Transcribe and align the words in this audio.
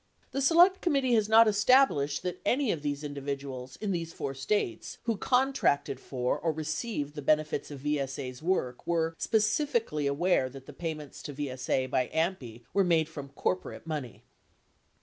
The 0.31 0.41
Select 0.41 0.81
Committee 0.81 1.13
has 1.13 1.29
not 1.29 1.47
established 1.47 2.23
that 2.23 2.41
any 2.43 2.71
of 2.71 2.81
the 2.81 2.97
individuals 3.03 3.75
in 3.75 3.91
these 3.91 4.13
four 4.13 4.33
States 4.33 4.97
who 5.03 5.15
contracted 5.15 5.99
for 5.99 6.39
or 6.39 6.51
received 6.51 7.13
the 7.13 7.21
benefits 7.21 7.69
of 7.69 7.81
VSA's 7.81 8.41
work 8.41 8.87
were 8.87 9.13
specifically 9.19 10.07
aware 10.07 10.49
that 10.49 10.65
the 10.65 10.73
payments 10.73 11.21
to 11.21 11.35
VSA 11.35 11.87
by 11.91 12.07
AMPI 12.07 12.63
were 12.73 12.83
made 12.83 13.09
from 13.09 13.29
corporate 13.29 13.85
money. 13.85 14.23